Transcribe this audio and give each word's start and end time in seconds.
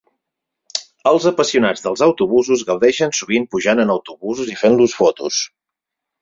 Els 1.09 1.27
apassionats 1.31 1.83
dels 1.87 2.01
autobusos 2.05 2.63
gaudeixen 2.71 3.13
sovint 3.19 3.45
pujant 3.53 3.83
en 3.85 3.93
autobusos 3.97 4.51
i 4.55 4.57
fent-los 4.63 4.97
fotos. 5.03 5.45